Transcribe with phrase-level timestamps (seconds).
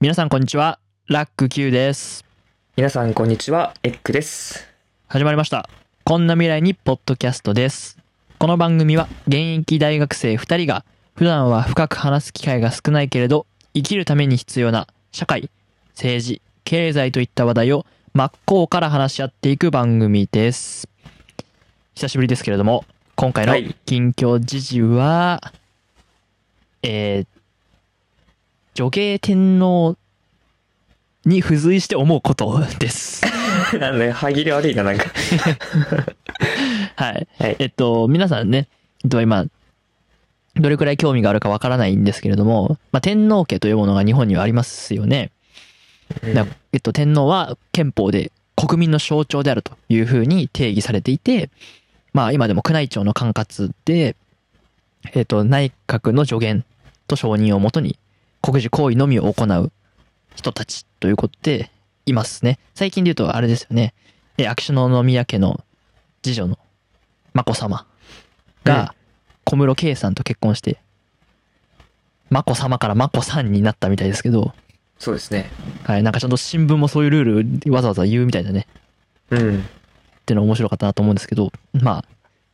[0.00, 0.78] 皆さんこんにちは。
[1.08, 2.24] ラック Q です。
[2.76, 4.68] 皆さんこんにちは、エッグです。
[5.08, 5.68] 始まりました。
[6.04, 7.98] こんな未来にポッドキャストです。
[8.38, 10.84] この番組は現役大学生2人が
[11.16, 15.50] 普段は深く話す機会が少ないけれど生きるために必要な社会、
[15.96, 17.84] 政治、経済といった話題を
[18.14, 20.88] 真っ向から話し合っていく番組です。
[21.96, 22.84] 久しぶりですけれども、
[23.16, 25.52] 今回のはい近況時事は、
[26.84, 27.37] えー、
[28.78, 29.96] 女系天皇
[31.24, 33.22] に付随して思うことです。
[33.76, 35.06] なんで、歯切れ悪いな、なんか。
[36.94, 37.28] はい。
[37.40, 37.56] はい。
[37.58, 38.68] えっと、皆さんね、
[39.02, 39.46] えっと、今、
[40.54, 45.32] どれくらい興味があるかわからないんですけれども、まあ、天皇家というものが日本にはありますよね。
[46.32, 51.50] だえっと、天皇は憲法で国民の象徴であるというふうに定義されていて、
[52.12, 54.14] まあ、今でも宮内庁の管轄で、
[55.14, 56.64] えっと、内閣の助言
[57.08, 57.98] と承認をもとに
[58.48, 59.70] 国事行為のみを行う
[60.34, 61.70] 人たちということで
[62.06, 62.58] いますね。
[62.74, 63.92] 最近で言うとあれですよね。
[64.38, 65.62] え秋篠宮家の
[66.22, 66.58] 次女の
[67.34, 67.86] 眞子さま
[68.64, 68.94] が
[69.44, 70.80] 小室圭さんと結婚して、
[72.30, 74.54] 眞子さまから眞子さんになったみたいですけど、
[74.98, 75.50] そうですね。
[75.84, 78.66] はい、なんかちゃんと新聞もそういうルールわざわざ言うみたいだね。
[79.28, 79.58] うん。
[79.58, 79.62] っ
[80.24, 82.04] ていうのが面白かったなと思うんですけど、まあ、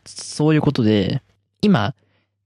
[0.07, 1.23] そういうことで、
[1.63, 1.95] 今、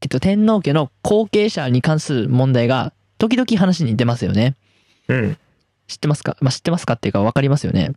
[0.03, 4.57] えっと、天皇家の後継者に関する問題が、時々話に出ますよね。
[5.09, 5.37] うん。
[5.87, 6.37] 知ってますか？
[6.41, 7.93] まあ、知ってますかっていうか分かりますよね。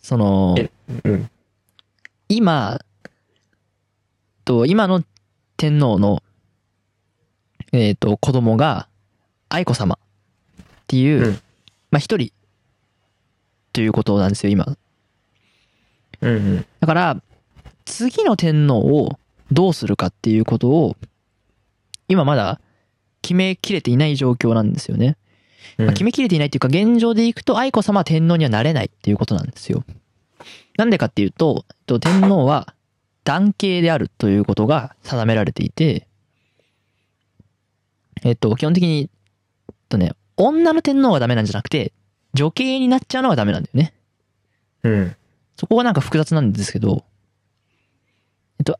[0.00, 0.70] その、え
[1.04, 1.30] うん。
[2.28, 2.80] 今、
[4.44, 5.04] と、今の
[5.56, 6.22] 天皇の、
[7.72, 8.88] えっ、と、子供が、
[9.48, 11.40] 愛子様っていう、うん
[11.90, 12.32] まあ一人、
[13.72, 14.76] ということなんですよ、今。
[16.20, 16.66] うんうん。
[16.80, 17.22] だから、
[17.84, 19.18] 次の天皇を
[19.52, 20.96] どうするかっていうことを、
[22.08, 22.60] 今まだ
[23.26, 25.16] 決めきれていない状況なんですよね。
[25.78, 29.82] うんまあ決めきれていないっていうか、現状でいくと愛子様は天皇にはなれないっていうことなんですよ。
[30.78, 32.72] なんでかっていうと、えっと天皇は
[33.24, 36.06] 男系であるということが定められていて、
[38.22, 39.10] えっと、基本的に、
[39.68, 41.92] えっとね、女の天皇がダメなんじゃなくて、
[42.34, 43.92] 女系になっちゃうのがダメなんだよね。
[44.84, 45.16] うん。
[45.56, 47.04] そこがなんか複雑なんですけど、
[48.60, 48.78] えっと、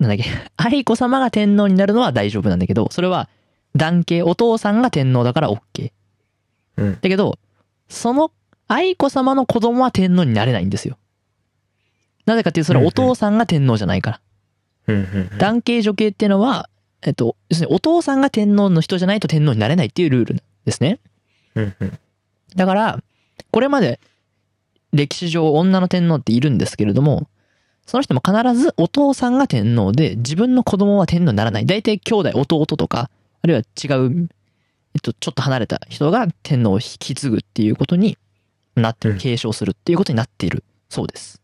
[0.00, 0.24] なんだっけ、
[0.56, 3.28] 愛子様が天皇になるのは大丈夫なんだけど、それは
[3.76, 5.92] 男系、お父さんが天皇だから OK。
[6.78, 6.98] うん。
[7.00, 7.38] だけど、
[7.88, 8.32] その
[8.66, 10.96] 愛子様の子供は天皇になれないんですよ。
[12.24, 14.20] なぜかっていうと、それはお父さんが天皇じゃないから。
[14.88, 14.96] うん。
[14.96, 15.38] うん。
[15.38, 16.68] 男系女系っていうのは、
[17.02, 20.98] えっと、要するにお父さんが天皇の人じゃないと天皇になれないっていうルールですね。
[21.54, 21.74] うん。
[21.80, 21.98] うん。
[22.56, 23.02] だから、
[23.50, 24.00] これまで
[24.92, 27.28] 歴史上女の天皇っているんですけれども、
[27.90, 31.66] その人も必ずお父さんが天皇で自分の子供は天皇にならない。
[31.66, 33.10] 大体兄弟、弟とか、
[33.42, 34.28] あるいは違う、
[34.94, 38.16] えっと、ちょっと離れた人が天皇を引き継ぐっていうことに
[38.76, 41.42] なってる、うん継承するっていうことになっているそうです。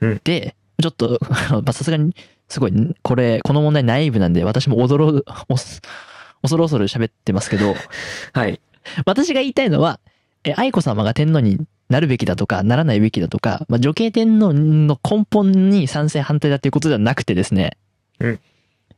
[0.00, 1.20] うんで、ちょっと、
[1.62, 2.16] まあさすがに、
[2.48, 7.76] すごい、これ、この問題ナイーブなんで、私も驚、恐る恐る喋ってますけど、
[8.34, 8.60] はい。
[9.04, 10.00] 私が言いたいのは、
[10.46, 11.58] え、愛子様が天皇に
[11.90, 17.76] なるべきだとか、ならないべきだとか、まあ、女系天皇の根本に賛成反対だっていうことではなくてですね、
[18.20, 18.40] うん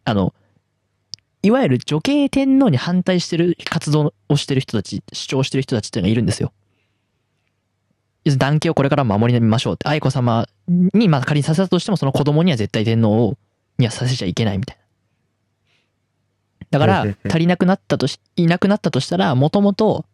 [0.05, 0.35] あの、
[1.43, 6.53] いわゆる女系天皇に反対してる活動をしてる人たち、主張してる人たちっていうのがいるんですよ。
[8.27, 13.39] 男系をこれから守りましょうって、愛子様に、まあ仮にさせたとしても、その子供には絶対天皇を、
[13.79, 14.83] にはさせちゃいけないみたいな。
[16.71, 20.05] だから足りなくなったとし、いなくなったとしたら、もともと、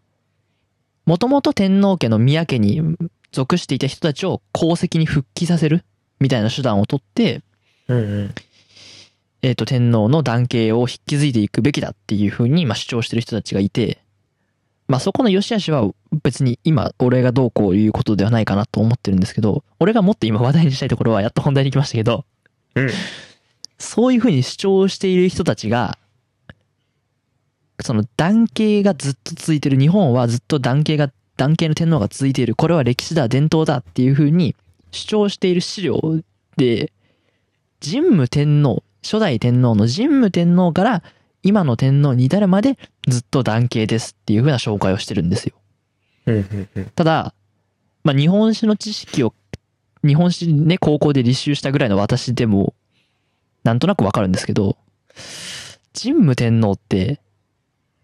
[1.06, 2.97] もともと天皇家の宮家に
[3.32, 5.84] 属していた人たちを皇籍に復帰させる
[6.20, 7.42] みたいな手段を取って、
[7.88, 7.97] うん。
[7.97, 8.34] うん。
[9.43, 13.98] えっ、と、天皇の男系を引き継いでいくべきだっていうふうに、まあ、主張してる人たちがいて、
[14.88, 15.91] まあ、そこの良し悪しは
[16.22, 22.25] 別に今、俺がどうこういうことではないかなと思ってるんですけど、俺がもっと今話題にしたいところは、やっと本題に来ましたけど、
[22.75, 22.91] うん。
[23.78, 25.99] そういうふうに主張している人たちが、
[27.84, 34.56] その男系がずっと続いてる、日本はずっと男系が、男系の天皇が続いている、これは歴史だ、伝統だっていうふうに
[34.90, 36.00] 主張している資料
[36.56, 36.92] で、
[37.84, 41.02] 神武天皇、初代天皇の神武天皇から
[41.42, 45.54] 今の天皇に至るまでずっと男系ですっていうふうな紹介をしてるんですよ。
[46.94, 47.34] ただ、
[48.02, 49.34] まあ、日本史の知識を、
[50.02, 52.72] 日本史ね、高校で履修したぐらいの私でも、
[53.62, 54.78] なんとなくわかるんですけど、
[55.92, 57.20] 神武天皇って、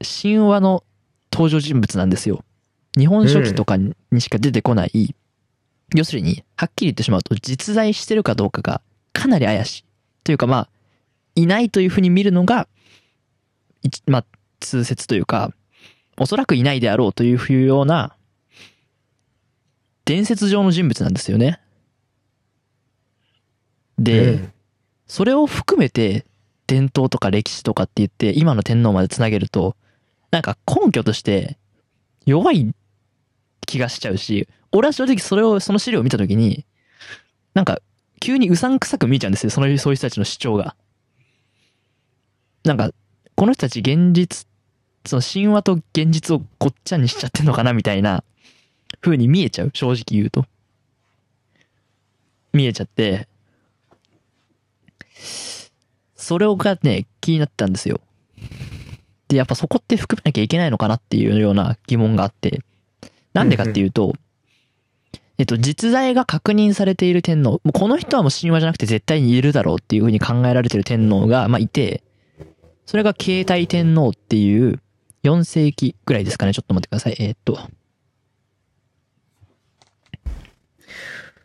[0.03, 0.85] 神話の
[1.33, 2.45] 登場人物なんですよ。
[2.97, 5.15] 日本書紀とかにしか出てこない、
[5.95, 8.81] 要するに、はっきり言ってしまうと、実在してるかどうかが
[9.13, 9.85] かなり怪しい。
[10.25, 10.69] というかまあ、
[11.35, 12.69] いないというふうに見るのが、
[13.83, 14.25] 一まあ、
[14.61, 15.53] 通説というか、
[16.19, 18.15] おそらくいないであろうというような、
[20.05, 21.61] 伝説上の人物なんですよね。
[23.99, 24.53] で、うん
[25.11, 26.25] それを含めて、
[26.69, 29.75] 伝統とか歴史とかって言って、今の天皇までつなげると、
[30.31, 31.59] なんか根拠として、
[32.27, 32.73] 弱い
[33.67, 36.65] 気がしちゃうし、俺は正直それを、その資料を見たときに、
[37.55, 37.81] なんか、
[38.21, 39.51] 急にうさんくさく見えちゃうんですよ。
[39.51, 40.77] その、そういう人たちの主張が。
[42.65, 42.91] なんか、
[43.35, 44.47] この人たち現実、
[45.07, 48.23] その神話と現実をごっちゃにしちゃってんのかなみたいな
[49.01, 49.71] 風に見えちゃう。
[49.73, 50.45] 正直言うと。
[52.53, 53.29] 見えちゃって、
[56.17, 58.01] それがね、気になったんですよ。
[59.31, 62.63] で、やっぱそこって含めなきゃいけないのかなっていうような疑問があって、
[63.33, 64.15] なんでかっていうと、
[65.39, 72.03] えっと、実在が確認されている天皇、もうこの人はもう神話じゃなくて絶対にいるだろうっていうふうに考えられている天皇が、まあ、いて、
[72.87, 74.81] それが慶太天皇っていう
[75.23, 76.53] 4世紀ぐらいですかね。
[76.53, 77.17] ちょっと待ってください。
[77.21, 77.57] えーっと。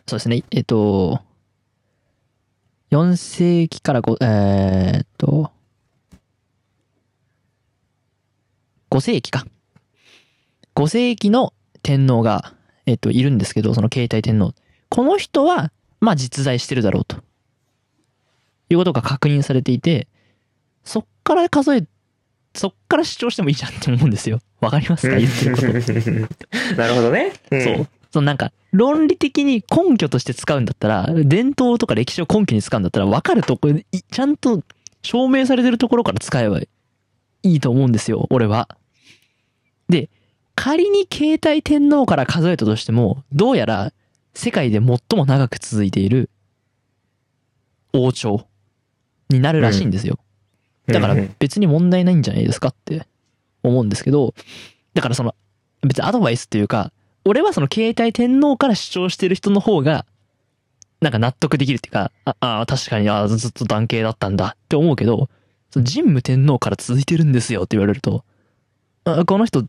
[0.08, 0.44] そうですね。
[0.50, 1.22] えーっと、
[2.90, 5.52] 4世紀から5、えーっと、
[8.96, 9.46] 5世紀か。
[10.74, 11.54] 5世紀の
[11.84, 12.54] 天皇が、
[12.86, 14.54] えっと、いるんですけど、その慶太天皇。
[14.88, 17.18] この人は、まあ実在してるだろうと。
[18.70, 20.08] いうことが確認されていて、
[20.86, 21.86] そっから数え、
[22.54, 24.40] そっから主張してもいいじゃんって思うんですよ。
[24.62, 25.18] わかりますか？
[25.18, 25.68] 言ってること。
[26.82, 27.28] なるほどね。
[27.28, 27.32] ん
[27.62, 27.88] そう。
[28.14, 33.68] そのなんか、論理的に根拠として使うんだったら、伝統とか歴史を根拠に使うんだったら、わかるとこ
[34.10, 34.64] ちゃんと
[35.02, 36.68] 証明されてるところから使えばい
[37.44, 38.70] いと思うんですよ、俺は。
[39.90, 40.10] で、
[40.56, 43.92] 仮に携帯天皇から数えたとしても、どうやら
[44.34, 46.30] 世界で最も長く続いている
[47.94, 48.48] 王朝
[49.30, 50.20] になるらしいんですよ。
[50.88, 53.08] だから別に問題ないんじゃないですかって
[53.64, 54.34] 思うんですけど、
[54.94, 55.36] だからその、
[55.82, 56.92] 別にアドバイスっていうか、
[57.26, 60.06] 俺はその携帯天皇から主張してる人の方が、
[61.02, 65.30] なんか納得できるっていうか、ああ、確かに、あずっと男系だったんだって思うけど、
[65.72, 68.24] その神武天皇から続いてるんですよって言われると、
[69.06, 69.66] あこの人、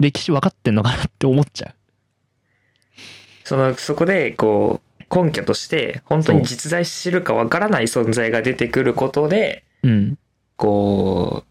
[0.00, 1.74] 歴史分かってんのかなって思っちゃ
[3.44, 4.80] その、そこで、こ
[5.10, 9.88] う、根拠として、本当に実在してるかわからない存在が出てくることで、う。
[9.88, 10.18] うん。
[10.56, 11.50] こう、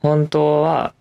[0.00, 0.94] 本当は、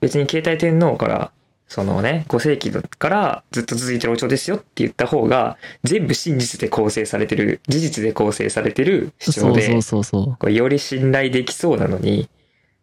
[0.00, 1.30] 別に携帯天皇から、
[1.68, 10.50] そのね、5世紀からずっと続いてる王朝ですよって言った方が、全部真実で構成されてる、事実で構成されてる主張で、そうそうそうそう。
[10.50, 12.28] より信頼できそうなのに、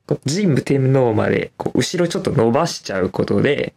[0.08, 3.74] 神武天皇までこう後ろちょっと伸ばしちゃうことで、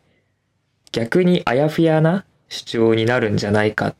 [0.92, 3.94] 逆にあやふやな主張になるんじゃないかっ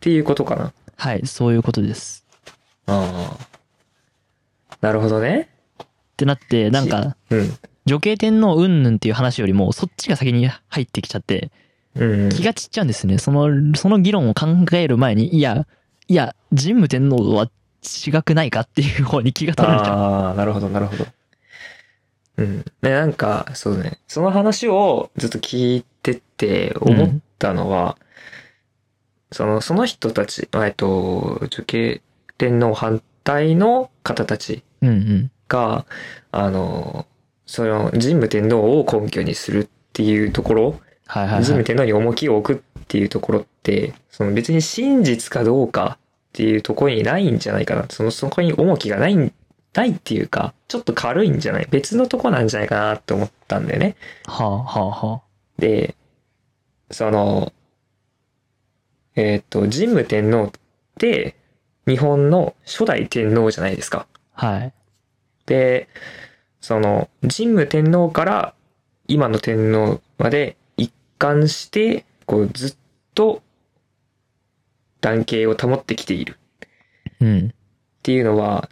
[0.00, 0.72] ていうことかな。
[0.96, 2.24] はい、そういうことです。
[2.86, 3.50] ああ。
[4.80, 5.48] なるほどね。
[5.82, 5.86] っ
[6.16, 7.52] てなって、なんか、うん。
[7.86, 11.50] 女系天皇うんぬんっていう話よりも、そっちが先に入ってきちゃって、
[11.96, 12.28] うん。
[12.30, 13.18] 気が散っちゃうんですね。
[13.18, 15.66] その、その議論を考える前に、いや、
[16.08, 17.50] いや、神武天皇は
[18.06, 19.96] 違くないかっていう方に気が取られちゃう。
[19.96, 21.06] ああ、なるほど、なるほど。
[22.40, 22.64] うん。
[22.82, 24.00] で、なんか、そうね。
[24.08, 27.96] その話をずっと聞いてて思ったのは、
[29.32, 32.02] その、その人たち、えっと、女系
[32.38, 35.30] 天皇反対の方たちうんうん。
[35.48, 35.84] が、
[36.32, 37.06] あの、
[37.46, 41.44] その、神武天皇を根拠にするっていうところ、はいはいはい。
[41.44, 47.86] 神武天皇に重きを置くっていうところって、その別に真実かどうかっていうところにないんじゃないかな。
[47.90, 49.32] その、そこに重きがないん、
[49.74, 53.96] ないっていうか、ちょっと軽いんじゃない別のとこなんじゃないかなって思ったんだよね。
[54.26, 55.22] はあはあは
[55.58, 55.94] で、
[56.90, 57.52] その、
[59.14, 60.50] えーっと、神武天皇っ
[60.98, 61.36] て、
[61.86, 64.06] 日本の初代天皇じゃないですか。
[64.34, 64.46] あ。
[64.46, 64.72] はい。
[65.46, 65.88] で、
[66.60, 68.54] その、神武天皇から
[69.08, 72.76] 今の天皇まで一貫して、こうずっ
[73.14, 73.42] と
[75.00, 76.38] 男系を保ってきている
[77.20, 77.48] うん。
[77.48, 77.50] っ
[78.02, 78.68] ていうのは、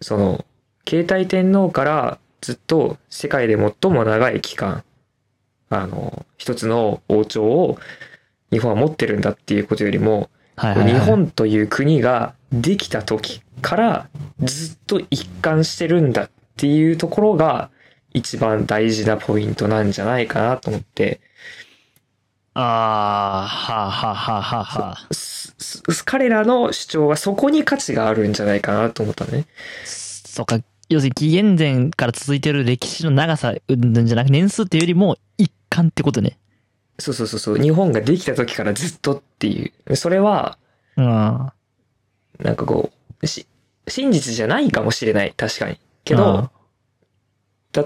[0.00, 0.44] その、
[0.88, 4.84] 携帯天皇からずっと世界で最も長い期間、
[5.70, 7.78] あの、一つの王朝を
[8.50, 10.92] 日本は持ってるんだっていうことよりも、はいはい、はい。
[10.94, 14.08] 日本という国ができた時から
[14.40, 17.70] ずっと一貫してるんだっていうところが
[18.14, 21.20] 一番大事なポイントなんじゃないかなと思って、
[22.60, 24.96] ああ、はあはあはあはあは
[26.04, 29.46] 彼らの主張はそこに価値があるんじゃないかなと思ったね。
[29.84, 30.58] そっか。
[30.88, 36.36] 要するに紀元前から続いてる歴史の長さ、うんじゃなく年数っていうよりも一貫ってことね。
[36.98, 37.58] そうそうそうそう。
[37.58, 39.94] 日本ができた時からずっとっていう。
[39.94, 40.58] それは、
[40.96, 41.06] うん。
[41.06, 41.52] は
[42.40, 42.90] なんかこ
[43.22, 43.46] う、し、
[43.86, 45.32] 真実じゃないかもしれない。
[45.36, 45.78] 確かに。
[46.04, 46.50] けど、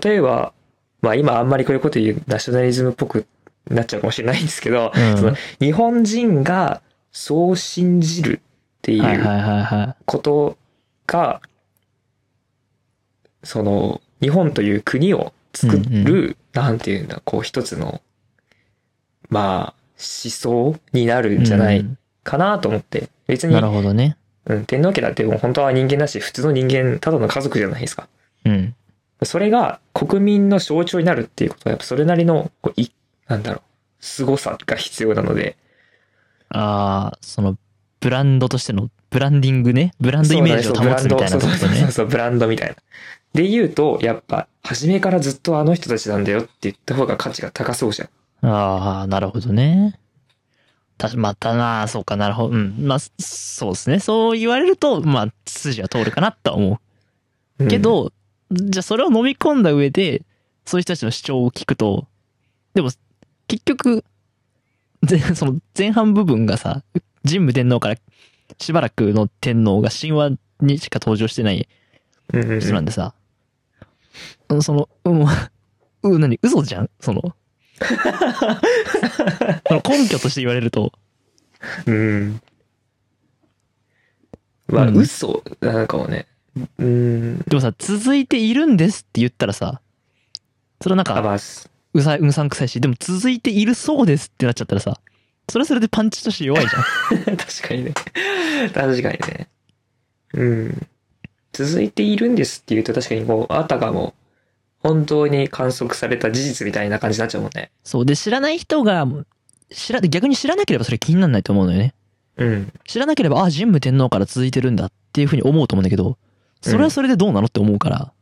[0.03, 0.55] 例えば、
[1.03, 3.27] まあ今あんまりこういうこと言うナショナリズムっぽく
[3.71, 8.41] なっちゃうかもしれないんですけど、うんその日本人がそう信じるっ
[8.83, 10.57] ていうこと
[11.07, 11.41] が、
[13.45, 18.01] その日本という国を作る、なんていうんだ、こう一つの、
[19.29, 21.41] まあ思想になるい。
[21.41, 24.17] んじゃないうんかなと思って、別になるほどね。
[24.47, 28.09] うん、天皇家だってもう本当は人間だし、普通の人間、ただの家族じゃないですか。
[28.45, 28.75] うん。
[29.25, 32.93] それが国民の象徴になるっていうことは、やっぱそれなりの、こうい、
[33.33, 33.63] なんだろう、
[34.01, 35.57] 凄さが必要なので、
[36.51, 37.57] ああ、その、
[38.01, 39.93] ブランドとしての、ブランディングね？
[40.01, 41.91] ブランドイメージを保つみたいなことそうそうそうね。
[41.91, 42.77] そう、ブランドみたいな。
[43.33, 48.47] で言うと、やっぱ、初めからずっとあの人たちなんだよって言った方が価値が高そうじゃん。
[48.47, 49.99] ああ、なるほどね。
[50.99, 52.49] たし、またな、そうかなるほど。
[52.51, 52.75] うん。
[52.87, 53.99] まあ、そうですね。
[53.99, 56.81] そう言われると、まあ、筋は通るかなとは思
[57.59, 57.71] うんう。
[57.71, 58.13] け、ど、
[58.51, 60.23] じゃあそれを飲み込んだ上で、
[60.67, 62.07] そういう人たちの主張を聞くと、
[62.75, 62.91] でも、
[63.53, 64.03] 結局、
[65.03, 66.83] ぜその前半部分がさ、
[67.23, 67.97] 神武天皇から
[68.59, 71.69] しばらくの天皇が神話にしか登場してない
[72.33, 73.13] うんうんうん人なんでさ、
[74.49, 75.27] うんその、うん、
[76.15, 76.89] うん、何、嘘じゃん？
[76.99, 77.21] その、
[79.69, 80.95] その根拠として言われると、
[81.85, 82.41] うん。
[84.69, 86.27] まあ、うん嘘なんかもね。
[86.79, 87.39] うん。
[87.41, 89.83] でもさ、続いているんですって言ったらさ、
[90.81, 91.39] それはなんあ、か、
[91.95, 94.99] うさ、うさんくさいし、でも続いているそうですってなっちゃったらさ、
[95.49, 97.37] それはそれでパンチとして弱いじゃん。
[97.37, 97.93] 確かにね。
[98.73, 99.49] 確かにね。
[100.35, 100.87] うん。
[101.53, 104.15] 続いているんですって言うと確かにこう、あたかも、
[104.79, 107.71] 本当に観測された事実みたいな感じになっちゃうもんね。
[107.85, 108.07] そう。
[108.07, 109.07] で、知らない人が、
[109.71, 111.95] 知ら、逆に知らなければそれ気にならないと思うのよね。
[112.37, 112.73] うん。
[112.87, 116.17] 知らなければ、あ、神武天皇から続いてるんだっていうふうに思うと思うんだけど、
[116.63, 118.13] それはそれでどうなのって思うから。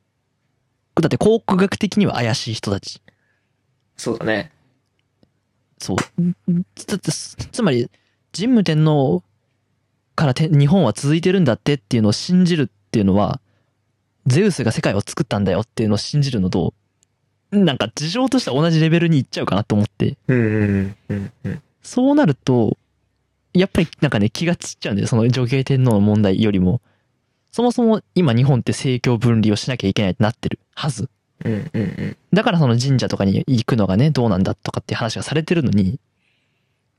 [1.01, 3.01] だって考古学的には怪しい人たち。
[4.01, 4.51] そうだね。
[5.79, 5.97] そう。
[5.97, 7.91] だって、つつまり、
[8.35, 9.23] 神武天皇
[10.15, 13.43] からて日本は続いてるんだってっていうのを信じるっていうのは、
[14.27, 16.73] ゼウスが世界を作ったんだよっていうのを信じるのと、
[17.51, 21.63] なんか事情としては同じレベルに行っちゃうかなと思って、うんうんうんうん。
[21.83, 22.79] そうなると、
[23.53, 25.09] やっぱりなんかね、気が散っちゃうんだよ。
[25.09, 26.81] その女系天皇の問題よりも。
[27.53, 31.11] そもそも今日本って政教分離をしなきゃいけないってなってるはず。
[31.45, 32.17] うんうんうん。
[32.33, 35.99] だからその神社とかに行くのがね、どうなんだとかって話がされてるのに、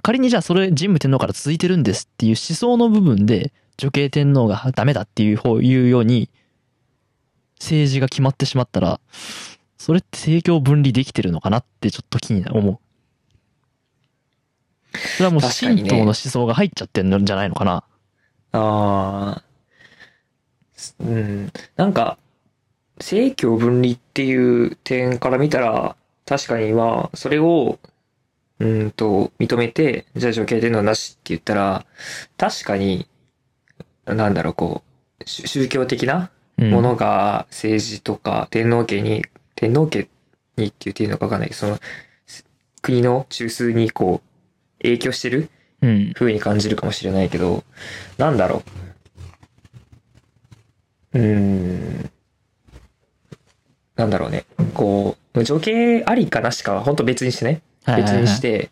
[0.01, 6.29] 仮にじゃあそれ神武天皇から続いてるんですっていう思想の部分で、女系天皇がダメだっていう方、いうように、
[7.59, 8.99] 政治が決まってしまったら、
[9.77, 12.79] それって政教分離できてるのかなってちょっと気になる思う。
[15.17, 17.83] それはもう神道の思想が入っちゃってるんじゃないのかな。
[18.53, 19.43] ああ。
[20.99, 21.51] うん。
[21.75, 22.17] なんか、
[22.97, 25.95] 政教分離っていう点から見たら、
[26.25, 27.79] 確かにまあ、それを、
[28.59, 31.85] うんと、認めて、じゃあ女系天皇なしって言ったら、
[32.37, 33.07] 確かに、
[34.05, 34.83] なんだろう、こ
[35.19, 36.69] う、宗宗教的なうん。
[36.71, 40.07] ものが政治とか天皇家に、天皇家
[40.57, 41.79] にって言っていいのかわかんないけど、その、
[42.81, 45.49] 国の中枢にこう、影響してる
[45.81, 46.13] うん。
[46.13, 47.63] 風に感じるかもしれないけど、
[48.17, 48.61] なんだろ
[51.13, 51.19] う。
[51.19, 52.10] うーん。
[54.01, 54.45] なんだろうね。
[54.73, 57.61] こう、情景ありかなしかは本当別にしてね。
[57.85, 58.69] 別にして、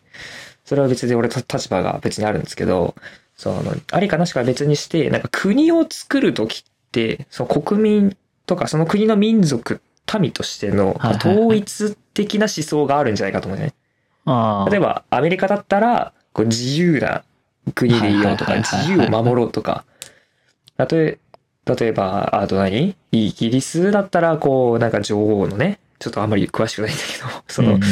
[0.64, 2.94] それは別で俺と立場が別にあるんですけど、
[3.36, 9.80] その、ありかなしかは別にして、なんか国を作るときって、その国民とかその国の民族、
[10.20, 13.72] 民としての統一的な思想があるんじゃないかと思うね。
[14.70, 17.22] 例えば、アメリカだったら、こう自由な
[17.74, 19.84] 国でいようとか、自由を守ろうとか、
[20.78, 21.18] 例え、
[21.78, 27.82] 例えば、あと何イギリスだったら、こう、なんか女王のね、ちょっとあんまり詳しくないんだけど、 そのうんうん、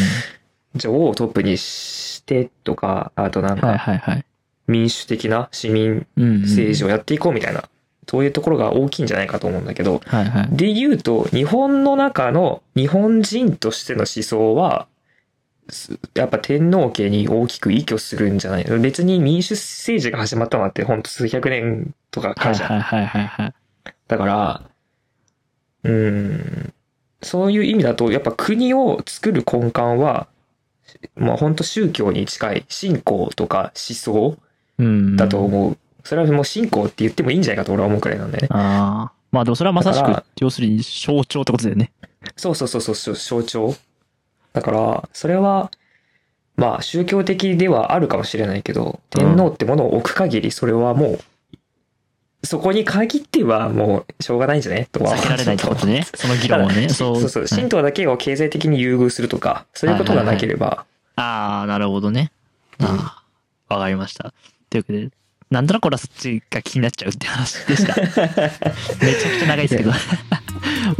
[0.74, 4.18] 女王をトップにしてとか、あとなんはいか。
[4.66, 7.64] 民主的な市民政治をやっていこうみたいな、
[8.06, 10.48] そういうところが大きいんじゃないかと思うんだけど、はいはい。
[10.50, 14.86] で言うと、日本の中の日本人としての思想は、
[15.70, 18.64] すやっぱ天皇家に大きく依拠するんじゃない？
[18.80, 22.68] 別に民主政治が始まったのってほんと数百年とかからじゃん。
[22.70, 23.54] はいはいはいはいはい。
[24.08, 24.62] だから、
[25.84, 26.74] うーん、
[27.22, 30.26] そういう意味だと、やっぱ国を作る根幹は、
[31.16, 34.38] まあ本当宗教に近い信仰とか思想
[34.78, 35.16] うん。
[35.16, 35.78] だと思う。
[36.04, 38.48] それはもう信仰って言ってもいいんじゃないかと俺は思うくらいなんだよね。
[38.50, 39.12] ああ。
[39.30, 41.92] まあでもそれはまさしく要するに象徴ってことだよね。
[42.36, 43.74] そうそうそうそう、象徴。
[44.52, 45.70] だから、それは、
[46.56, 51.20] まあ宗教的ではあるかもしれないけど、天皇ってものを置く限り、それはもう、
[52.44, 54.88] そこに限ってはもうしょうがないんじゃね？
[54.92, 56.06] とは避けられないってことね。
[56.14, 56.88] その議論をね。
[56.88, 57.20] そう。
[57.20, 57.44] そうそう。
[57.44, 60.84] ん神道だけを経済的に優遇するとか、そういうことがなければ、
[61.16, 62.30] ああ、なるほどね。
[62.80, 63.22] あ
[63.68, 64.32] あ、わかりました。
[64.70, 65.08] というわけで、
[65.50, 67.94] なんとなく俺はそっちが気になっちゃうって話でした。
[68.00, 69.92] めちゃくちゃ長いですけど。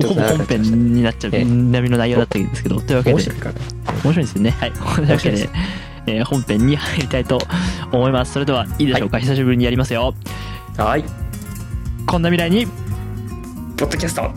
[0.08, 0.62] ほぼ本編
[0.94, 2.80] になっちゃうええ並みの内容だったんですけど。
[2.80, 3.38] というわけで、面白い。
[3.38, 3.54] 面
[4.00, 4.50] 白いですよね。
[4.58, 4.72] はい。
[4.72, 5.48] というわけでで、
[6.06, 7.38] えー本編に入りたいと
[7.92, 8.32] 思います。
[8.32, 10.14] それではいいでしょうか、久しぶりにやりますよ。
[10.78, 11.04] はい。
[12.10, 12.66] こんな未来に、
[13.76, 14.22] ポッドキャスト。
[14.22, 14.30] は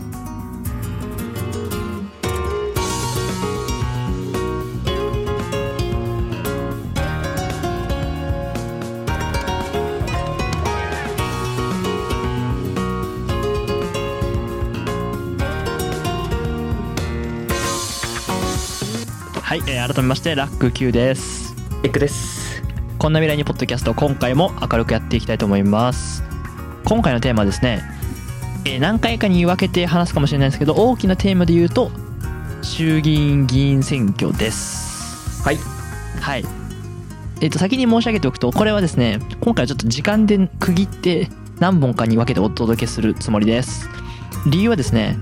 [19.54, 21.56] い、えー改めまして、ラック Q です。
[21.82, 22.62] エッグです。
[22.98, 26.31] こんな未来にポッドキャスト、今回も明るくやっていきたいと思います。
[26.92, 27.80] 今回のテーマはですね、
[28.66, 31.90] えー何回かに分けて話すかもしれないですけど、大きなテーマで言うと、
[32.60, 35.42] 衆議院議員選挙です。
[35.42, 35.56] はい。
[36.20, 36.44] はい。
[37.40, 41.30] えっ、と、先に申し上げておくと、これはですね、今回はちょっと時間で区切って
[41.60, 43.88] 何本かに分けてお届けするつもりです。
[44.46, 45.16] 理由はですね、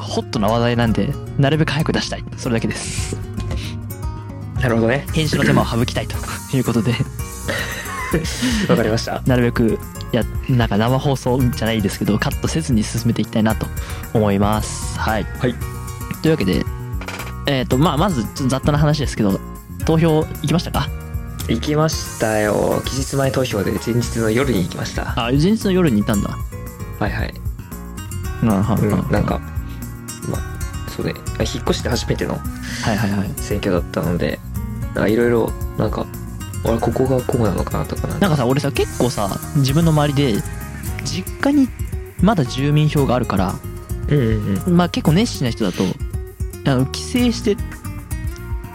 [0.00, 2.24] ホットな話題なんで、なるべく早く出したい。
[2.36, 3.16] それだけです。
[4.60, 5.06] なるほどね。
[5.14, 6.16] 編集の手間を省きたいと
[6.56, 6.92] いうことで、
[8.68, 9.22] わかりました。
[9.26, 9.78] なるべく、
[10.16, 13.66] や、なんか生放送じゃないですけど、カットせずに進めていきたいなと
[14.12, 14.98] 思います。
[14.98, 15.24] はい。
[15.24, 15.54] はい。
[16.22, 16.64] というわけで、
[17.46, 19.40] えっ、と、まあ、まず、ちょっと雑多な話ですけど、
[19.84, 20.88] 投票行きましたか？
[21.48, 22.80] 行きましたよ。
[22.84, 25.10] 期日前投票で前日の夜に行きました。
[25.16, 26.38] あ、前日の夜にいたんだ。
[27.00, 27.34] はいはい。
[28.42, 29.40] うん、はうん、なんか、
[30.28, 31.14] まあ、そうね。
[31.40, 33.30] 引っ越して初めてのはいはいはい。
[33.36, 34.38] 選挙だったので、
[34.86, 36.06] なんかいろいろ、なんか、
[36.64, 40.42] あれ、ここがこうなのかなとかなんなんかさ、俺さ、結構さ、自分の周りで、
[41.04, 41.68] 実家に
[42.20, 43.54] まだ住民票があるから、
[44.08, 44.76] うんうんうん。
[44.76, 45.82] まあ結構熱心な人だと、
[46.64, 47.56] あの、帰省して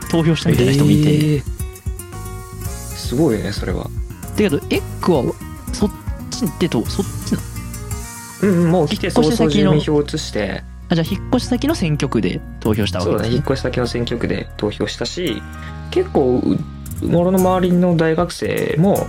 [0.10, 1.44] 投票したみたいな人もいて、えー。
[2.96, 3.84] すごいね、それは。
[3.84, 3.90] だ
[4.38, 5.34] けど、エッグは、
[5.74, 5.92] そっ
[6.30, 7.40] ちでと、そっちな
[8.44, 15.42] うんうん、もう来て早々住民票を移して、あ、じゃあ引っ越し先の選挙区で投票したわけそうだね、引っ越し先の選挙区で投票したし、
[15.92, 16.42] 結構、
[17.02, 19.08] うもろの周りの大学生も、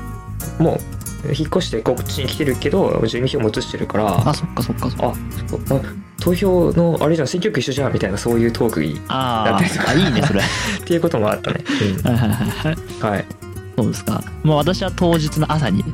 [0.58, 0.80] も
[1.24, 5.06] う、引っ越してこっちに来てるけど、住民票も移してるから、あ、そっかそっかそっか。
[5.08, 5.80] あ
[6.20, 10.40] 投票のあれじゃん選挙区一緒じゃんみたいなそういうトークにあだってーあ、いいね、それ。
[10.40, 11.64] っていうこともあったね、
[12.02, 12.76] はいはいはいはい。
[13.00, 13.48] うん、はい
[13.78, 14.24] そうですか。
[14.42, 15.84] もう私は当日の朝に、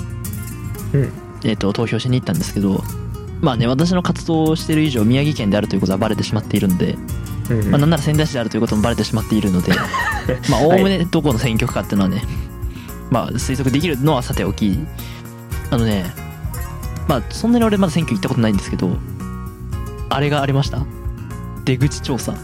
[0.94, 1.12] うん
[1.44, 2.82] えっ、と、投票しに行ったんですけど、
[3.42, 6.96] まあね、私の活動をしてる以上、宮城県であるということはバレてしまっているんで、
[7.50, 9.72] うんまあ、なんなら仙台市であるということもバレてしまっているので、
[10.50, 12.22] まあ、おおむねどこの選挙区かっていうのはね、
[13.10, 14.78] まあ、推測できるのはさておき、
[15.70, 16.06] あのね、
[17.08, 18.96] まあ、そんなに俺まだ選挙行ったことないんですけど、
[20.08, 20.84] あれがありました？
[21.64, 22.34] 出口調査。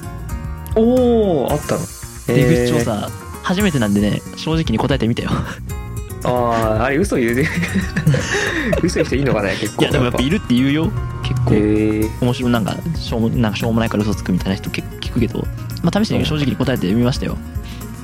[0.76, 1.80] おおあったの
[2.26, 3.10] 出口調査、
[3.42, 5.30] 初めてなんでね、正直に答えてみたよ。
[6.24, 7.44] あああれ嘘言う
[8.82, 9.82] 嘘言う人いいのかね結構。
[9.82, 10.92] いや、でもやっぱいるって言うよ。
[11.22, 11.54] 結構。
[11.54, 15.46] へえ面白いなんかしょうもなんかしょうもないから嘘つくみたいな人結構聞くけど、
[15.82, 17.38] まあ、試しに正直に答えてみましたよ。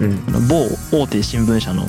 [0.00, 0.18] うん。
[0.28, 1.86] あの某大手新聞社の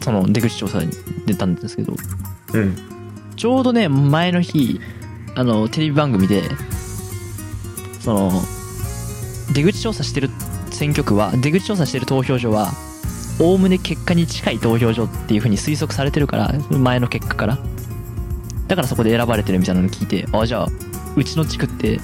[0.00, 0.90] その出口調査に
[1.26, 1.94] 出たんですけど。
[2.54, 2.76] うん。
[3.36, 4.80] ちょうどね前の日
[5.34, 6.42] あのテレビ番組で
[8.00, 8.30] その
[9.52, 10.30] 出口調査してる
[10.70, 12.72] 選挙区は出口調査してる投票所は
[13.38, 17.58] おおむね結果に近い投票所っていうふうに推測されてるから前の結果から。
[18.68, 20.68] だからそこで選ばれてるみたいなのを聞いてあじゃあ
[21.16, 22.00] うちの地区って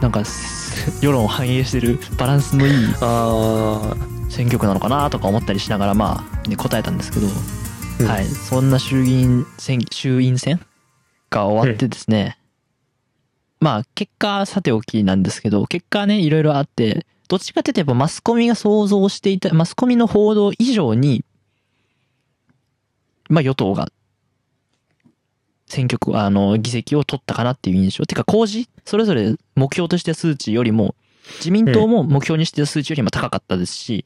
[0.00, 3.96] なんかす 世論を反映してるバランスのいいあ
[4.28, 7.26] 選挙区なのかなとか思ったりしながらまあ、ね、答えたんですけど、
[8.08, 10.60] あはい、そんな衆議院選衆院選
[11.28, 12.38] が終わってですね、
[13.58, 21.24] まあ結果はさておきなんですけど結果はねいろいろあってどっちかっていうとやっぱマスコミが想像していたマスコミの報道以上に
[23.28, 23.88] まあ与党が
[25.66, 28.04] 選挙区あの議席を取ったかなっていう印象。
[28.04, 30.96] てか公示それぞれ目標としてた数値よりも
[31.36, 34.04] 自民党も目標にしている数値よりも高かったですし、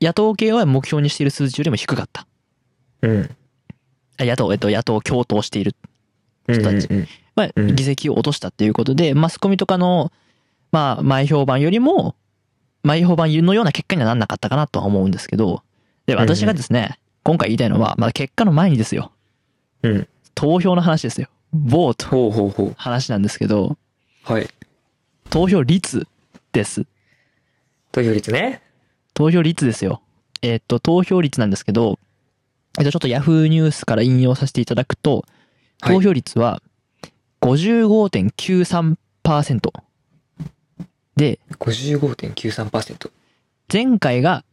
[0.00, 2.26] 野党系は目標にしている数字よりも低かった。
[3.02, 3.30] うん。
[4.18, 5.76] あ野党、えっと、野党共闘している。
[6.48, 6.86] 人たち。
[6.86, 7.08] うんうん。
[7.36, 7.76] まあ、うん。
[7.76, 10.10] 議席を落としたっていうことで、マスコミとかの、
[10.72, 12.16] まあ、前評判よりも、
[12.82, 15.62] 前評判のような結果にはなんなかったかなとは思うんですけど、
[16.06, 19.12] で、私がですね、今回言いたいのは、まあ、結果の前にですよ。
[19.82, 21.28] うんうん投票の話ですよ。
[21.52, 23.76] ボート、ほうほうほう話なんですけど、
[24.24, 24.48] はい
[25.28, 26.08] 投票率
[26.52, 26.86] です。
[27.92, 28.62] 投票率ね
[29.12, 30.00] 投票率ですよ。
[30.40, 31.98] えっと、投票率なんですけど、
[32.78, 35.26] えっと、ちょっと Yahoo ニュースから引用させていただくと、
[35.82, 36.62] はい投票率は
[37.42, 39.82] 55.93%。
[41.16, 43.10] で、55.93%。
[43.72, 44.44] 前回が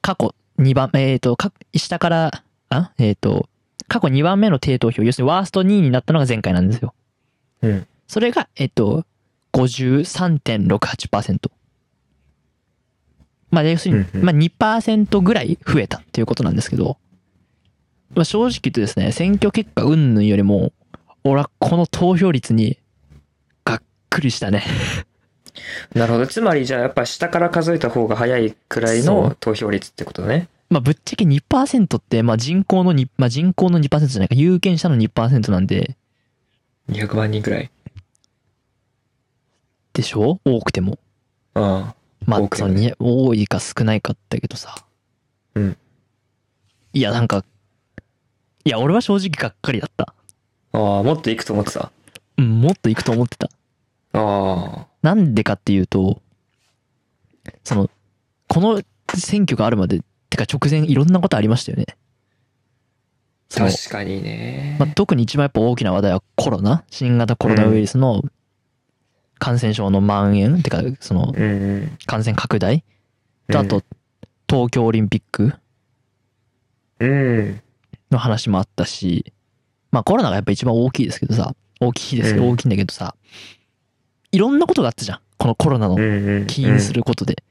[0.00, 3.48] 過去2番、えっ、と、か下から、あえっ、と、
[3.88, 6.94] 過去2番目の低投票、要するにワースト2位になったのが前回なんですよ。
[7.62, 7.86] うん。
[8.06, 9.04] それが、えっ、と、
[9.52, 11.50] 53.68%。
[13.50, 16.98] まあ、要するに、まあ2%ぐらい増えたっていうことなんですけど、
[18.14, 20.72] まあ、正直言うとですね、選挙結果云々よりも、
[21.24, 22.78] 俺はこの投票率に、
[23.64, 24.62] がっくりしたね。
[25.94, 26.26] なるほど。
[26.26, 30.48] つまりじゃあやっぱ下から数えた方が早いくらいの投票率ってことだね。
[30.68, 35.96] まあ、ぶっちゃけ2%って、まあ人口の2、まあ人口の2%じゃないか、有権者の2%なんで、
[36.90, 37.70] 200万人くらい。
[39.92, 40.40] でしょ？
[40.44, 40.98] 多くても。
[41.54, 41.94] あ
[42.26, 44.74] まあ多、くてもねそのに多いか少ないかだけどさ。
[45.54, 45.76] うん。
[46.92, 47.44] いや、なんか、
[48.64, 50.14] いや、俺は正直がっかりだった。
[50.72, 50.78] あ。
[50.78, 51.92] ああ、もっといくと思ってた？
[52.38, 53.48] うん、もっと行くと思ってた。
[54.16, 54.86] ああ。
[55.02, 56.20] なんでかっていうと、
[57.64, 57.90] その、
[58.48, 58.82] この
[59.14, 60.00] 選挙があるまで、
[60.30, 61.86] てか直前いろんなことありましたよね。
[63.48, 64.76] その確かにね。
[64.80, 66.84] まあ、特に一番やっぱ大きな話題はコロナ。
[66.90, 68.22] 新型コロナウイルスの
[69.38, 71.32] 感染症の蔓延、てか、その。
[72.06, 72.82] 感染拡大。
[73.48, 73.82] と、あと、
[74.48, 75.54] 東京オリンピック。
[76.98, 77.60] うん。
[78.10, 79.32] の話もあったし、
[79.90, 82.32] まあコロナがやっぱ一番大きいですけどさ、大きいです。
[82.32, 82.52] けど、うん。
[82.52, 83.14] 大きいんだけどさ、
[84.36, 85.20] いろんなことがあったじゃん。
[85.38, 85.96] このコロナの。
[86.46, 87.42] 起因することで。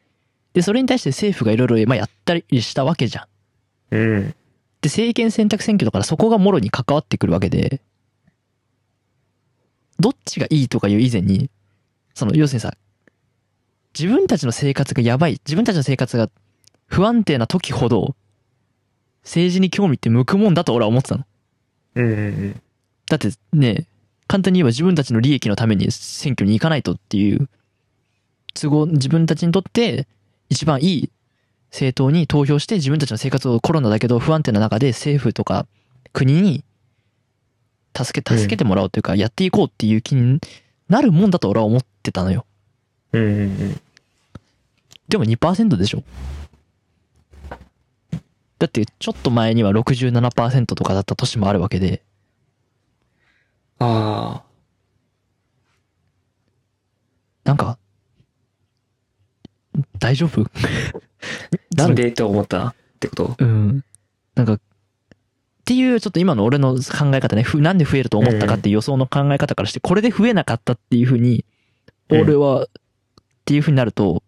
[0.53, 3.27] で、それに対して政府がいろいろ、まあ、やったりしたわけじゃ
[3.89, 3.95] ん。
[3.95, 4.27] うん。
[4.29, 4.35] で、
[4.83, 7.81] 政権選択選挙だからそこがもろに関わってくるわけで、
[9.99, 11.49] どっちがいいとかいう以前に、
[12.13, 12.75] その、要するにさ、
[13.97, 16.29] 自分たちの生活がやばい、自分たちの生活が
[16.85, 18.15] 不安定な時ほど、
[19.23, 21.25] 政治に興味って向くもんだと俺は思ってたの。
[21.95, 22.61] うんうん
[23.07, 23.85] だってね、
[24.27, 27.47] 簡単に言えば自分たちの利益のために選挙に行かないとっていう、
[28.53, 30.07] 都合、自分たちにとって
[30.49, 31.11] 一番いい
[31.71, 35.67] 政党に投票して自分たちの生活をコロナだけど不安定な中で政府とか
[36.13, 36.63] 国に
[37.95, 40.39] 助け、助けてもらおうというか、やっていこうっていう気に
[40.89, 42.45] なるもんだと俺は思ってたのよ。
[43.13, 43.23] うん。
[43.23, 43.81] うんうんうん。
[45.07, 46.03] でも2%でしょ
[48.57, 52.01] だってちょっと前には67%とかだった年もあるわけで、
[53.79, 54.45] ああ。
[57.43, 57.77] なんか、
[59.99, 60.45] 大丈夫？
[61.75, 62.67] なんでと思った？
[62.67, 63.35] ってこと？
[63.39, 63.83] うん。
[64.35, 64.59] なんか、っ
[65.65, 66.81] ていうちょっと今の俺の考
[67.13, 71.43] え方ね、ふなんで増えると思ったかっていう予想の考え方からして、これで増えなかったっていうふうに、
[72.09, 72.21] うん。
[72.21, 72.67] 俺は、っ
[73.45, 74.23] ていうふうになると、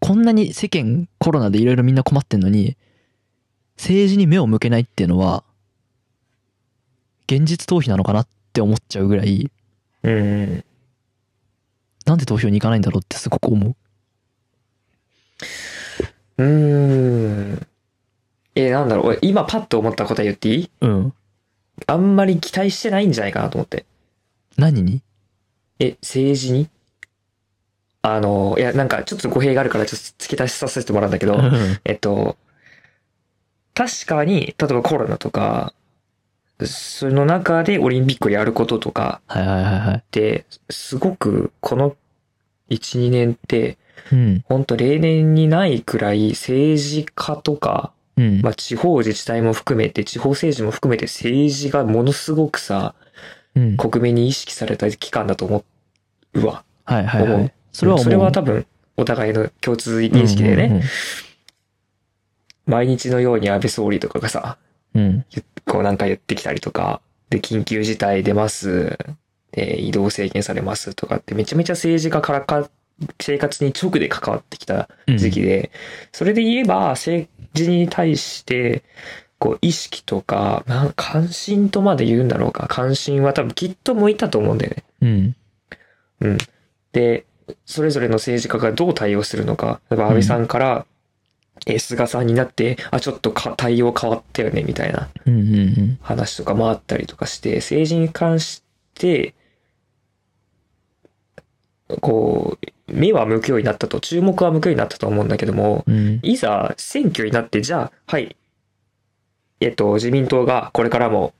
[0.00, 2.76] こんなに世間コロナでいろいろみんな困ってんのに、
[3.76, 5.44] 政治に目を向けないっていうのは、
[7.26, 9.50] 現実逃避なのかなって思っちゃうぐらい、
[10.02, 10.64] うんうん。
[12.04, 13.76] なんで投票に行かないんだろうってすごく思う。
[16.38, 17.66] うーん。
[18.54, 19.06] え、なんだろう。
[19.06, 20.70] 俺今パッと思った答え言っていい？
[20.80, 21.14] うん。
[21.86, 23.86] あんまり期待してないんじゃないかなと思って。
[24.56, 25.02] 何に？
[25.78, 26.68] え、政治に？
[28.02, 32.36] あの、いや、なんかちょっと語弊があるからちょっと付け足しさせてもらうんだけど、うんえっと、
[33.74, 35.72] 確かに、例えばコロナとか、
[36.66, 39.96] その中でオリンピックをやることとかはいはいはいはい。
[39.96, 41.96] って、すごくこの
[42.70, 43.78] 1、2年って、
[44.10, 44.44] うん。
[44.48, 48.40] ほんと例年にないくらい政治家とか、うん。
[48.42, 52.94] まあ地方自治体も含めて、地方政治も含めて政治がものすごくさ、
[53.54, 53.76] うん。
[53.76, 55.64] 国民に意識された期間だと思
[56.34, 56.64] うわ。
[56.84, 57.52] はいはいはい。
[57.72, 57.98] それは。
[57.98, 60.82] それは多分、お互いの共通認識でね、うんうん
[62.66, 64.56] 毎日のように安倍総理とかがさ、
[64.94, 65.02] うん。
[65.02, 65.24] うん。
[65.66, 67.00] こうなんか言ってきたりとか、
[67.30, 68.98] で、緊急事態出ます、
[69.52, 72.68] で、移動制限されますとかってめちゃめちゃ政治家からか、
[73.20, 75.70] 生活に直で関わってきたうん時期で、
[76.12, 78.82] それで言えば政治に対して、
[79.38, 82.66] こう意識とか、なん関心とまで言うんだろうか。
[82.68, 84.84] 関心は多分きっと向いたと思うんだよね。
[85.00, 85.36] うん。
[86.20, 86.38] うん。
[86.92, 87.24] で、
[87.66, 89.80] それぞれの政治家がどう対応するのか。
[89.90, 90.86] 例えば安倍さんから、
[91.66, 95.08] えー菅さんになって、あ、ちょっとか対応変わったよね、みたいな。
[96.02, 98.62] 話とかもあったりとかして、政治に関し
[98.94, 99.34] て、
[102.00, 106.20] こう、目は向くようになったと、注目は向くようになったと思うんだけども、うん。
[106.22, 108.36] いざ選挙になって、じゃあ、はい、
[109.60, 111.32] えっと、自民党がこれからも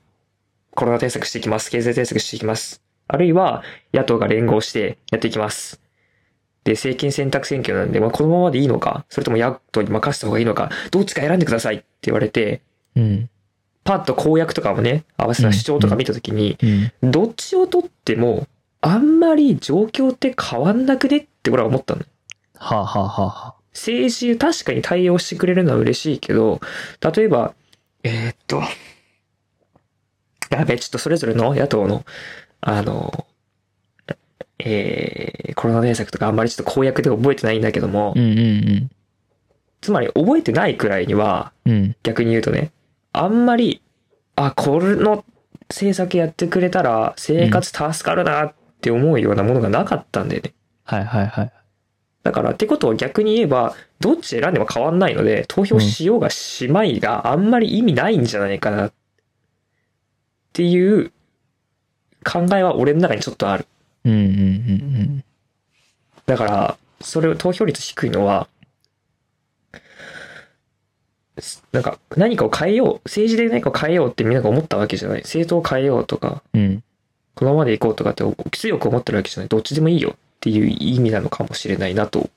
[0.71, 1.69] コロナ対策していきます。
[1.69, 2.81] 経済対策していきます。
[3.07, 5.82] あるいは、野党が連合してやっていきます。
[6.63, 12.61] で、政権選択選挙なんで、まあ、このままでいいのか、それとも野党に任せた方がいいのか、どっちか選んでくださいって言われて、
[12.95, 13.29] うん。
[13.83, 16.57] パッと公約とかもね、合わせた主張とか見たときに、
[17.01, 17.11] うん。
[17.11, 18.47] どっちを取っても、
[18.79, 21.17] あんまり状況って変わんなくね？
[21.17, 22.03] って俺は思ったの。
[22.55, 26.61] はあ、はあはあはあ、政治確かに対応してくれるのは嬉しいけど、
[27.15, 27.53] 例えば、
[28.03, 28.61] えーっと、
[30.49, 32.05] やべ、ちょっとそれぞれの野党の、
[32.61, 33.25] あの、
[34.65, 38.89] えー、コロナ対策とかあんまりちょっと公約で覚えてないんだけども、うんうん
[39.81, 41.73] つまり覚えてないくらいには、うん。
[41.73, 41.95] うん。
[42.03, 42.71] 逆に言うとね、
[43.11, 43.81] あんまり、
[44.37, 45.25] あ、これの
[45.69, 50.53] 政策やってくれたら生活助かるなって思うようなものがなかったんだよね。
[50.85, 51.51] はいはいはい。
[52.23, 58.93] だから、ってことを逆に言えば、どっち選んでも変わんないので、投票しようがしまいがあんまり意味ないんじゃないかなっ
[60.53, 61.11] ていう
[62.23, 63.65] 考えは俺の中にちょっとある。
[64.05, 64.21] うんうんう
[65.19, 65.23] ん
[66.25, 68.47] だから、それを投票率低いのは、
[71.39, 75.21] すなんか何かを変えよう、政治で何かを変えようってみんなが思ったわけじゃない。
[75.21, 76.61] 政党を変えようとか、うん。
[76.61, 76.83] うん。
[77.35, 79.49] このままで行こうとかって強く思ってるわけじゃない。
[79.49, 82.29] どっちでもいいよっていう意味なのかもしれないなと、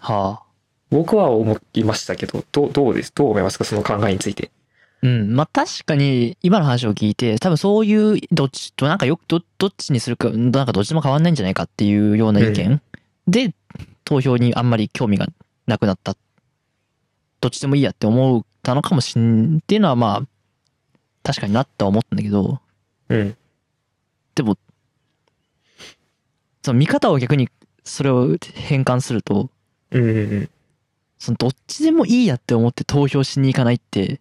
[0.00, 0.42] はあ。
[0.90, 3.12] 僕は思いましたけど、どう、どうです？
[3.14, 3.64] どう思いますか？
[3.64, 4.50] その考えについて。
[5.02, 5.34] うん。
[5.34, 12.80] まあ、確かに、今の話を聞いて、多分そういう、どっちと、なんかよく、ど、どっちにするか、なんかどっちでも変わんないんじゃないかっていうような意見、
[13.26, 13.54] で、
[14.04, 15.26] 投票にあんまり興味が
[15.66, 16.16] なくなった。
[17.40, 20.26] どっちでもいいやって思ったのかもしん、っていうのはまあ、
[21.24, 22.60] 確かになっては思ったんだけど、
[23.08, 23.36] うん。
[24.36, 24.56] でも、
[26.62, 27.48] その見方を逆に
[27.82, 29.50] それを変換すると、
[29.90, 30.50] うんうんうん。
[31.18, 34.20] そのどっちでもいいやって思って投票しに行かないって、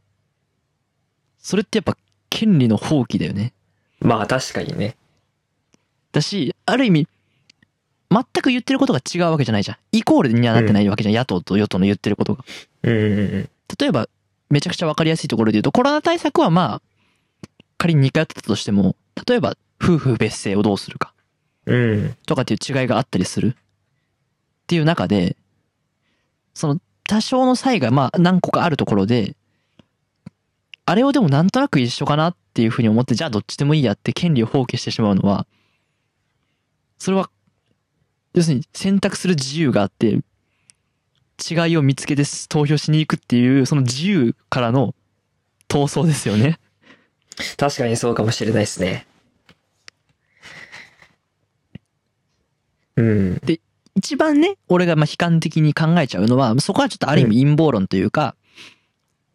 [1.42, 1.98] それってやっぱ
[2.30, 3.54] 権利の放棄だよね。
[4.00, 4.96] まあ確かにね。
[6.12, 7.08] だし、ある意味、
[8.10, 9.78] 全く言ってることが違うわけじゃないじゃん。
[9.92, 11.16] イコールにはなってないわけじゃん。
[11.16, 12.44] 野党と与党の言ってることが。
[12.84, 13.50] うんうんうん。
[13.80, 14.10] 例えば、
[14.50, 16.82] めちゃくちゃわかりやすいところで言うと、コロナ対策はまあ、
[17.78, 18.96] 仮に2回やってたとしても、
[19.28, 21.14] 例えば、夫婦別姓をどうするか。
[21.66, 22.16] うん。
[22.26, 23.64] とかっていう違いがあったりするっ
[24.68, 25.38] ていう中で、
[26.54, 29.36] その多少の差異がまあ何個かあるところで、
[30.92, 35.48] あれをでもなんとなく一緒かなっていうふうに思って、じゃあどっちでもいいやって権利を放棄してしまうのは、
[36.98, 37.30] それは、
[38.34, 40.20] 要するに選択する自由があって、
[41.50, 44.94] 違いを見つけて投票しに行くっていう、その自由からの
[45.70, 46.60] 闘争ですよね。
[47.56, 49.08] 確かにそうかもしれないですね。
[52.98, 53.42] うん。
[53.96, 58.36] 一番ね、俺がまあ悲観的に考えちゃうのは、そこはちょっとある意味陰謀論というか、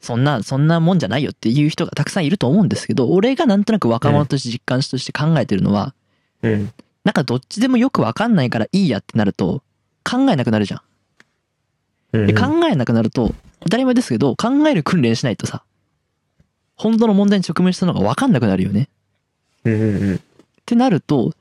[0.00, 5.94] そんな、そんなもんじゃないよっていう人がたくさんいると思うんですけど、俺がなんとなく若者として実感として考えてるのは、
[6.42, 6.72] うん。
[7.04, 9.62] なんかどっちでもよくわかんないからいいやってなると、
[10.04, 10.80] 考えなくなるじゃん。
[12.12, 15.64] うんで、考えなくなると、当たり前ですけど、考える訓練しないとさ、
[16.76, 18.88] 本当の問題に直面したのがわかんなくなるよね。
[19.64, 20.14] うんうんうん。
[20.16, 20.18] っ
[20.64, 21.32] てなると、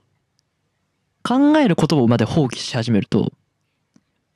[1.23, 3.31] 考えることまで放棄し始めると、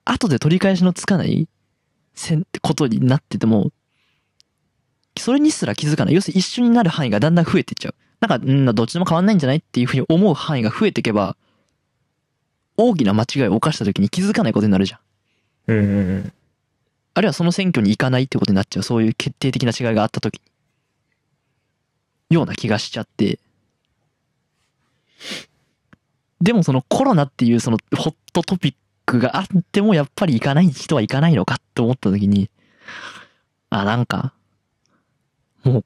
[0.06, 1.48] 後で取り返しのつかない
[2.16, 3.72] せんことになってても、
[5.20, 6.16] それにすら気づかない。
[6.16, 7.96] 要するに一緒になる範囲がだんだん増えていっちゃう。
[8.20, 11.36] なんか、うん、どっちでも変わんないんじゃないっていうふうに思う範囲が増えていけば、
[12.78, 15.00] 大きな間違いを犯した時に気づかないことになるじゃん。
[15.68, 16.34] うんうんうん。
[17.14, 18.84] あるいはその選挙に行かないってことになっちゃう。
[18.84, 20.42] そういう決定的な違いがあった時に。
[22.36, 23.40] ような気がしちゃって。
[26.42, 32.50] でもそのコロナっていうそのホットトピックがあってもやっぱり行かない人は行かないのかって思った時に、
[33.70, 34.34] あ、なんか、
[35.72, 35.86] もう、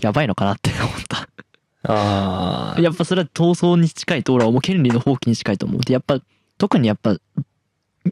[0.00, 1.28] やばいのかなって思った。
[1.84, 2.80] ああ。
[2.80, 5.80] やっぱそれは闘争に近いと俺はもう権利の放棄に近いと思う。
[5.80, 6.20] で、やっぱ、
[6.58, 7.16] 特にやっぱ、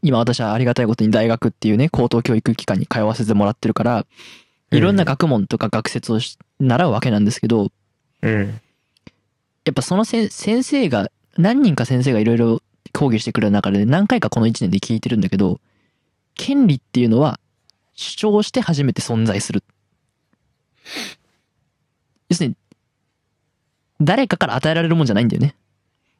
[0.03, 4.05] 今私はありがたいことに大学っていうね、高等教育機関に通わせてもらってるから、
[4.71, 7.71] いろんな学問とか学説をし習うわけなんですけど、
[8.21, 8.61] うん。
[9.65, 12.61] やっぱその先生が、何人か先生がいろいろ
[12.93, 15.59] 講義してくれる中で何回かこの1年で聞いてるんだけど、
[16.35, 17.39] 権利っていうのは
[17.93, 19.63] 主張して初めて存在する。
[22.29, 22.55] 要するに、
[23.99, 25.55] 誰かから与えられるもんじゃないんだよね。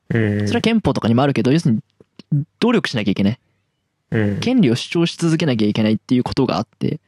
[0.09, 0.47] うん。
[0.47, 3.39] それは憲法とかにもあるけど、要するに、努力しなきゃいけない。
[4.11, 4.39] うん。
[4.39, 6.99] 権利を主張し続けなきゃいけないっていうことがあって、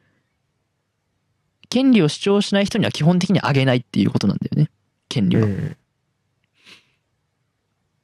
[1.69, 4.69] 権利を主張しない人には基本的にあげないっていうことなんだよね。
[5.09, 5.45] 権利は。
[5.45, 5.77] うん。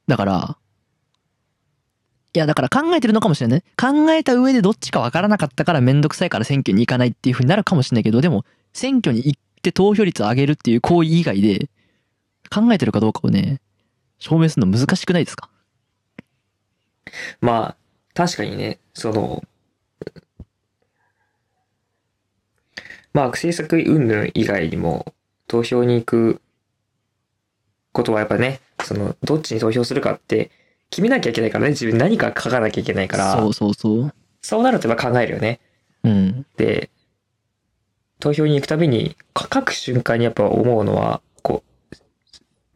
[0.06, 0.56] だから、
[2.32, 3.62] いや、だから考えてるのかもしれない。
[3.76, 11.68] 考えた上でどっちかわからなかったからめんどくさいから選挙に行かないっていう風になるかもしれないけど、でも、選挙に行って投票率を上げるっていう行為以外で、
[12.52, 13.60] 考えてるかどうかをね、
[14.18, 15.48] 証明するの難しくないですか？
[17.40, 17.76] まあ、
[18.14, 19.44] 確かにね、その、
[23.12, 25.14] まあ政策云々以外にも
[25.48, 26.40] 投票に行く
[27.92, 30.50] ことはやっぱね、その、どっちに投票するかって
[30.90, 34.14] 決めなきゃいけないからね、自分何か書かなきゃいけないから、そうそうそう。
[34.42, 35.60] そうなるとやっぱ考えるよね。
[36.04, 36.46] うん。
[36.56, 36.90] で、
[38.20, 41.64] 投票に行くたびに、か書く瞬間にやっぱ思うのは、こ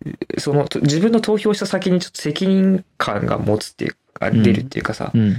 [0.04, 5.36] う、その、と自分の投票した先にちょっと責任感が持つっていうか、うん出るっていうかさ、うん。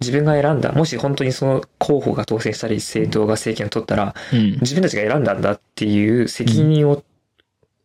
[0.00, 4.58] 自分が選んだ、もし本当にその候補が当選したり、政党が政権を取ったら、うん。
[4.60, 7.02] 自分たちが選んだんだっていう責任を、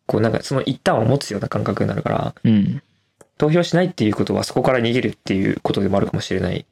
[0.05, 2.81] こうなんかその一端を持つような感覚になるから、うん。
[3.37, 6.65] 投票しないっていうことはそこから逃げるっていうことでもあるかもしれない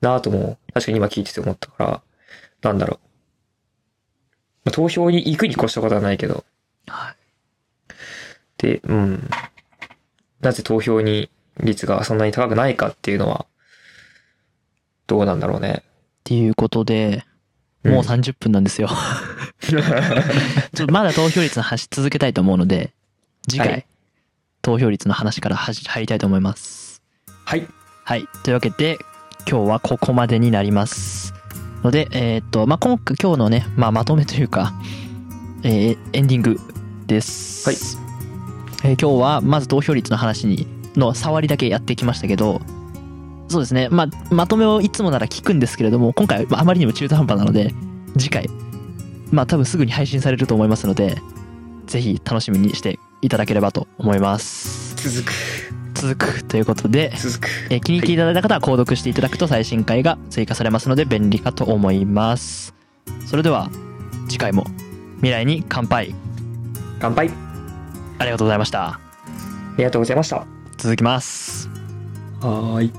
[0.00, 2.02] なぁとも、確かに今聞いてて思ったから、
[2.62, 3.03] なんだろう。
[4.64, 6.44] まあ投票に行くに越したことはないけど、
[6.86, 7.94] はい。
[8.58, 9.30] で、うん。
[10.40, 13.46] なぜ投票に率がそんなに高くないかっていうのは、
[15.06, 15.82] どうなんだろうね。
[15.84, 15.88] っ
[16.24, 17.24] ていうことで、
[17.84, 18.88] もう30分なんですよ。
[19.60, 22.92] ちょっとまだ投票率の話続けたいと思うので、
[23.48, 23.86] 次回、はい
[24.64, 27.02] 投票率の話から入りたいと思います。
[27.44, 27.68] はい。
[28.04, 28.26] はい。
[28.42, 28.96] というわけで、
[29.46, 31.34] 今日はここまでになります。
[31.84, 34.72] ので、えーっと、まあ、今回、今日のね、まあ、まとめというか、
[35.62, 36.58] えーエンディング
[37.06, 37.68] です。
[37.68, 37.76] はい
[38.84, 40.66] えー今日は、まず投票率の話に、
[40.96, 42.60] の触りだけやってきましたけど、
[43.48, 43.88] そうですね。
[43.90, 47.74] まあ、まとめをいつもなら聞くんですけれども、今回、まああまりにも中途半端なので、
[48.18, 48.48] 次回、
[49.30, 51.16] まあ、多分すぐに配信されると思いますので、
[51.86, 54.96] ぜひ楽しみにしていただければと思います。
[54.96, 55.83] 続く。
[56.04, 57.48] 続くということで、続く。
[57.70, 62.74] えー気に入っていただいた方は購読していただくと最新回が追加されますので便利かと思います。
[63.24, 63.70] それでは
[64.28, 64.66] 次回も
[65.16, 66.14] 未来に乾杯
[67.00, 67.30] 乾杯。
[68.18, 68.88] ありがとうございました。
[68.88, 69.00] あ
[69.78, 70.46] りがとうございました。
[70.76, 71.70] 続きます。
[72.42, 72.92] はーい。